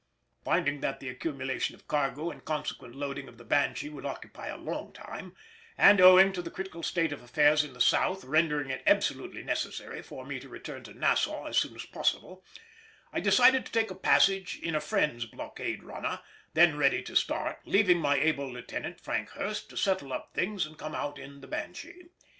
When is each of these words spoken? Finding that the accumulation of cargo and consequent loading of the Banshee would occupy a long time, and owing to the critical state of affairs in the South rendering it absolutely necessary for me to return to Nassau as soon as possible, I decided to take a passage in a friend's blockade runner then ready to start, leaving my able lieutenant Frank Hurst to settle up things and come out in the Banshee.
Finding 0.43 0.79
that 0.79 0.99
the 0.99 1.09
accumulation 1.09 1.75
of 1.75 1.87
cargo 1.87 2.31
and 2.31 2.43
consequent 2.43 2.95
loading 2.95 3.27
of 3.27 3.37
the 3.37 3.43
Banshee 3.43 3.87
would 3.87 4.03
occupy 4.03 4.47
a 4.47 4.57
long 4.57 4.91
time, 4.91 5.35
and 5.77 6.01
owing 6.01 6.33
to 6.33 6.41
the 6.41 6.49
critical 6.49 6.81
state 6.81 7.13
of 7.13 7.21
affairs 7.21 7.63
in 7.63 7.73
the 7.73 7.79
South 7.79 8.23
rendering 8.25 8.71
it 8.71 8.81
absolutely 8.87 9.43
necessary 9.43 10.01
for 10.01 10.25
me 10.25 10.39
to 10.39 10.49
return 10.49 10.83
to 10.85 10.95
Nassau 10.97 11.45
as 11.45 11.59
soon 11.59 11.75
as 11.75 11.85
possible, 11.85 12.43
I 13.13 13.19
decided 13.19 13.63
to 13.67 13.71
take 13.71 13.91
a 13.91 13.95
passage 13.95 14.57
in 14.63 14.73
a 14.73 14.81
friend's 14.81 15.25
blockade 15.27 15.83
runner 15.83 16.21
then 16.55 16.77
ready 16.79 17.03
to 17.03 17.15
start, 17.15 17.59
leaving 17.65 17.99
my 17.99 18.15
able 18.17 18.51
lieutenant 18.51 18.99
Frank 18.99 19.29
Hurst 19.29 19.69
to 19.69 19.77
settle 19.77 20.11
up 20.13 20.33
things 20.33 20.65
and 20.65 20.79
come 20.79 20.95
out 20.95 21.19
in 21.19 21.41
the 21.41 21.47
Banshee. 21.47 22.05